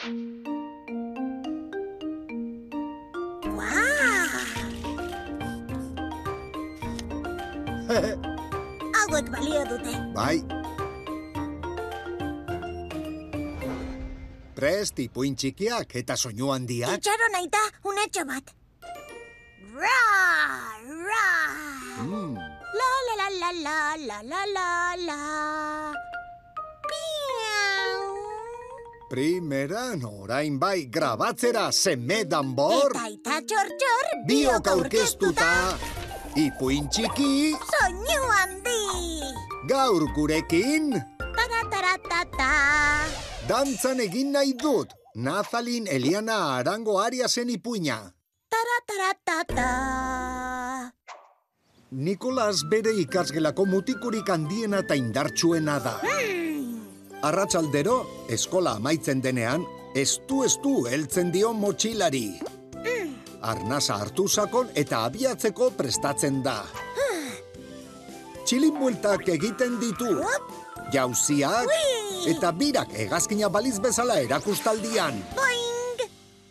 [0.00, 0.16] Hauek
[9.34, 9.92] balio dute.
[10.16, 10.40] Bai.
[14.56, 16.96] Prest, ipuin txikiak eta soinu handiak.
[16.96, 18.56] Itxaron aita, unetxo bat.
[19.76, 20.00] Ra,
[21.10, 21.28] ra.
[22.00, 22.40] Mm.
[22.80, 23.76] La la la la la
[24.08, 24.70] la la la
[25.04, 25.18] la.
[29.10, 32.92] Primeran, orain bai, grabatzera seme danbor.
[32.94, 35.48] Eta aita txor txor, Biok aurkeztuta.
[36.38, 38.76] Ipuin txiki, Soinu handi.
[39.66, 40.92] gaur gurekin,
[41.34, 42.52] Tara tara ta ta.
[43.48, 44.94] dantzan egin nahi dut.
[45.16, 47.98] Nazalin Eliana Arango Ariasen ipuina.
[48.48, 49.70] Tara tara ta ta.
[51.90, 55.96] Nikolas bere ikasgelako mutikurik handiena eta indartsuena da.
[57.20, 62.38] Arratsaldero, eskola amaitzen denean, estu estu heltzen dio motxilari.
[63.44, 66.62] Arnasa hartu sakon eta abiatzeko prestatzen da.
[68.44, 70.14] Txilin bueltak egiten ditu.
[70.94, 71.68] Jauziak
[72.28, 75.20] eta birak hegazkina baliz bezala erakustaldian.
[75.36, 76.06] Boing.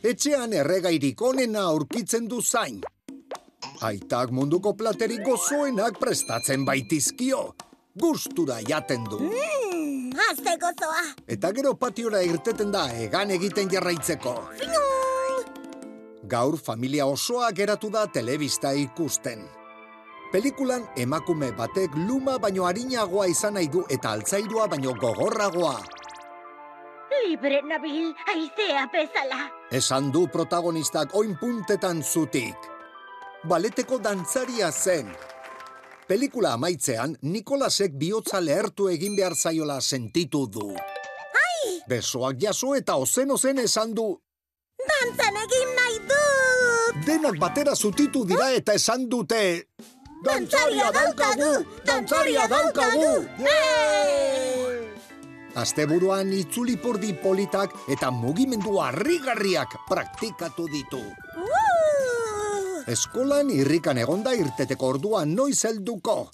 [0.05, 2.79] Etxean erregairik onena aurkitzen du zain.
[3.81, 7.55] Aitak munduko platerik gozoenak prestatzen baitizkio.
[7.99, 9.19] Gustura jaten du.
[9.19, 9.68] Mm,
[10.29, 11.03] azte gozoa.
[11.27, 14.35] Eta gero patiora irteten da egan egiten jarraitzeko.
[16.29, 19.47] Gaur familia osoa geratu da telebista ikusten.
[20.31, 25.79] Pelikulan emakume batek luma baino harinagoa izan nahi du eta altzairua baino gogorragoa.
[27.29, 29.47] Libre nabil, aizea bezala.
[29.71, 32.69] Esan du protagonistak oin puntetan zutik.
[33.49, 35.09] Baleteko dantzaria zen.
[36.09, 40.71] Pelikula amaitzean, Nikolasek bihotza lehertu egin behar zaiola sentitu du.
[41.89, 44.07] Besoak jaso eta ozen-ozen esan du,
[44.89, 47.05] Dantzan egin nahi dut.
[47.05, 49.41] denak batera zutitu dira eta esan dute...
[50.25, 51.51] Dantzaria daukagu!
[51.85, 53.11] Dantzaria daukagu!
[55.55, 61.03] Asteburuan itzulipurdi politak eta mugimendu harrigarriak praktikatu ditu.
[62.89, 66.29] Eskolan irrikan egonda irteteko ordua noiz helduko.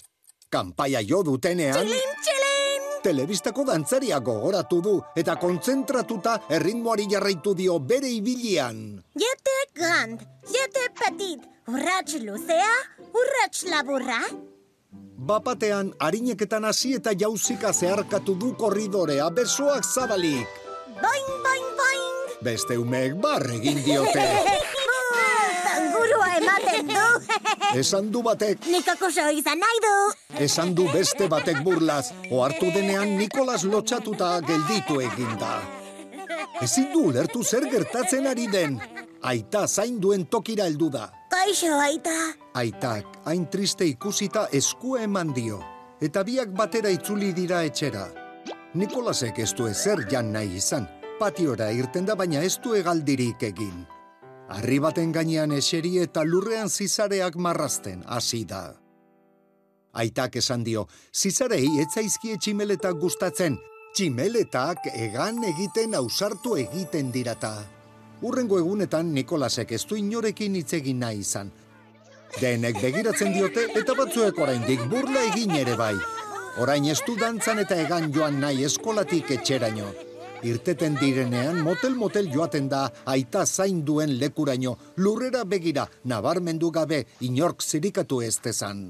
[0.50, 2.84] Kanpaia jo dutenean, Txilin, txilin.
[3.04, 9.02] telebistako dantzaria gogoratu du eta kontzentratuta erritmoari jarraitu dio bere ibilian.
[9.20, 11.44] Jete gant, jete petit.
[11.68, 12.72] Urrats luzea,
[13.10, 14.20] urrats laburra.
[15.28, 20.46] Bapatean, harineketan hasi eta jauzika zeharkatu du korridorea besoak zabalik.
[21.02, 22.38] Boing, boing, boing.
[22.44, 24.28] Beste umeek bar egin diote.
[26.88, 27.04] Du.
[27.80, 29.94] Esan du batek, Nik akuso izan nahi du.
[30.44, 35.60] esan du beste batek burlaz, ohartu denean Nikolas lotxatuta gelditu eginda.
[36.62, 38.78] Ezin du ulertu zer gertatzen ari den.
[39.22, 41.08] Aita zain duen tokira heldu da.
[41.30, 42.14] Kaixo, aita.
[42.54, 45.60] Aitak, hain triste ikusita eskua eman dio.
[46.00, 48.06] Eta biak batera itzuli dira etxera.
[48.74, 50.86] Nikolasek ez du ezer jan nahi izan.
[51.18, 53.86] Patiora irten da baina ez du egaldirik egin.
[54.46, 58.76] Arri baten gainean eseri eta lurrean zizareak marrazten hasi da.
[59.96, 63.56] Aitak esan dio, zizarei etzaizkie tximeletak gustatzen.
[63.96, 67.54] Tximeletak egan egiten ausartu egiten dirata.
[68.22, 71.50] Urrengo egunetan Nikolasek ez du inorekin hitz egin nahi izan.
[72.40, 75.94] Denek begiratzen diote eta batzuek oraindik burla egin ere bai.
[76.60, 80.05] Orain ez du dantzan eta egan joan nahi eskolatik etxeraino.
[80.44, 88.20] Irteten direnean motel-motel joaten da aita zain duen lekuraino, lurrera begira, nabarmendu gabe inork zirikatu
[88.22, 88.86] ez dezan.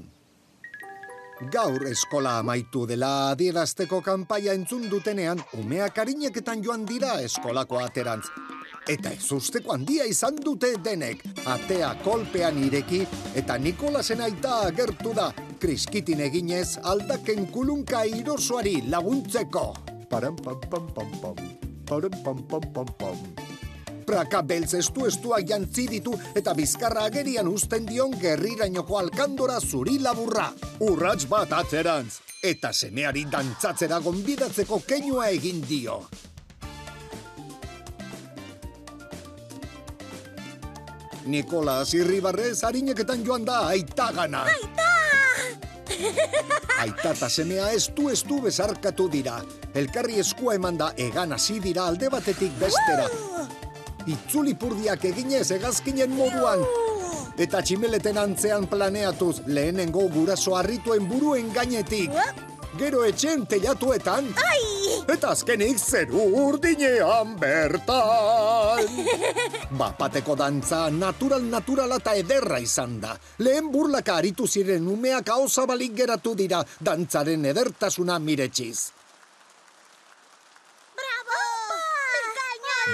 [1.53, 8.25] Gaur eskola amaitu dela adierazteko kanpaia entzun dutenean, umeak harineketan joan dira eskolako aterantz.
[8.87, 11.21] Eta ez usteko handia izan dute denek.
[11.45, 13.03] Atea kolpean ireki
[13.35, 15.33] eta Nikolasen aita agertu da.
[15.59, 19.86] Kriskitin eginez aldaken kulunka irosoari laguntzeko.
[20.09, 21.35] Param pam pam pam pam.
[21.83, 23.17] Param pam pam pam pam.
[24.07, 30.47] Praka beltz estu estua jantzi ditu eta bizkarra agerian uzten dion gerrirainoko alkandora zuri laburra.
[30.79, 32.21] Urrats bat atzerantz.
[32.39, 35.99] Eta semeari dantzatzera gonbidatzeko keinua egin dio.
[41.27, 44.47] Nikolas irribarrez harineketan joan da aitagana.
[44.47, 44.76] Aita!
[46.77, 49.39] Aita eta semea estu estu bezarkatu dira.
[49.73, 53.07] Elkarri eskua eman da egan hasi dira alde batetik bestera.
[54.07, 56.63] Itzulipurdiak eginez egazkinen moduan.
[57.37, 62.13] Eta tximeleten antzean planeatuz lehenengo guraso harrituen buruen gainetik.
[62.77, 64.76] Gero etxen telatuetan, Ai!
[65.05, 68.87] Eta azkenik zeru urdinean bertan.
[69.79, 73.13] Bapateko dantza natural naturala eta ederra izan da.
[73.43, 78.89] Lehen burlaka aritu ziren umeak hau zabalik geratu dira dantzaren edertasuna miretxiz.
[80.97, 81.41] Bravo!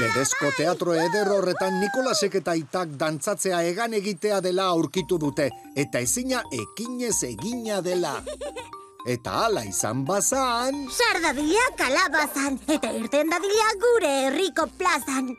[0.02, 6.44] Berezko teatro eder horretan Nikolasek eta itak dantzatzea egan egitea dela aurkitu dute, eta ezina
[6.52, 8.18] ekinez egina dela.
[9.04, 10.78] Eta hala izan bazan...
[10.88, 15.34] Sar dadila kalabazan, eta irten dadila gure herriko plazan.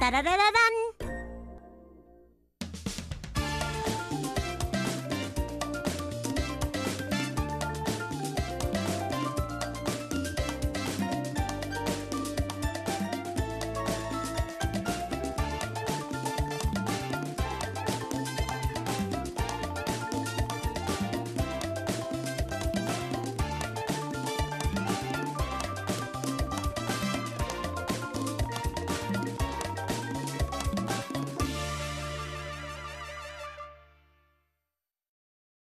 [0.00, 0.79] Tararararan,